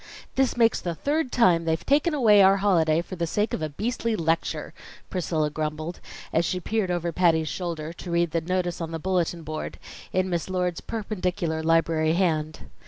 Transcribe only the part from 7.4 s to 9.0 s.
shoulder to read the notice on the